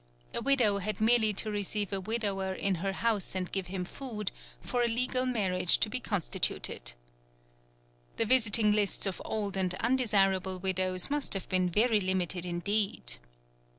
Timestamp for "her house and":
2.81-3.51